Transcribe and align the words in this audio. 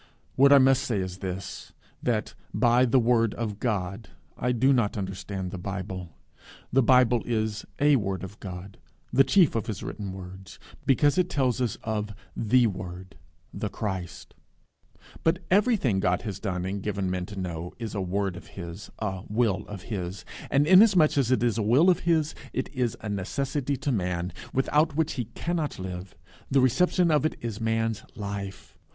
What 0.35 0.51
I 0.51 0.57
must 0.57 0.81
say 0.81 0.97
is 0.99 1.19
this: 1.19 1.73
that, 2.01 2.33
by 2.55 2.85
the 2.85 2.97
Word 2.99 3.35
of 3.35 3.59
God, 3.59 4.09
I 4.35 4.51
do 4.51 4.73
not 4.73 4.97
understand 4.97 5.51
The 5.51 5.59
Bible. 5.59 6.17
The 6.73 6.81
Bible 6.81 7.21
is 7.23 7.67
a 7.79 7.97
Word 7.97 8.23
of 8.23 8.39
God, 8.39 8.79
the 9.13 9.23
chief 9.23 9.53
of 9.53 9.67
his 9.67 9.83
written 9.83 10.11
words, 10.11 10.57
because 10.87 11.19
it 11.19 11.29
tells 11.29 11.61
us 11.61 11.75
of 11.83 12.15
The 12.35 12.65
Word, 12.65 13.15
the 13.53 13.69
Christ; 13.69 14.33
but 15.23 15.37
everything 15.51 15.99
God 15.99 16.23
has 16.23 16.39
done 16.39 16.65
and 16.65 16.81
given 16.81 17.07
man 17.11 17.27
to 17.27 17.39
know 17.39 17.71
is 17.77 17.93
a 17.93 18.01
word 18.01 18.35
of 18.35 18.47
his, 18.57 18.89
a 18.97 19.21
will 19.29 19.67
of 19.67 19.83
his; 19.83 20.25
and 20.49 20.65
inasmuch 20.65 21.15
as 21.15 21.29
it 21.29 21.43
is 21.43 21.59
a 21.59 21.61
will 21.61 21.91
of 21.91 21.99
his, 21.99 22.33
it 22.53 22.69
is 22.73 22.97
a 23.01 23.07
necessity 23.09 23.77
to 23.77 23.91
man, 23.91 24.33
without 24.51 24.95
which 24.95 25.13
he 25.13 25.25
cannot 25.35 25.77
live: 25.77 26.15
the 26.49 26.59
reception 26.59 27.11
of 27.11 27.23
it 27.23 27.35
is 27.39 27.61
man's 27.61 28.01
life. 28.15 28.75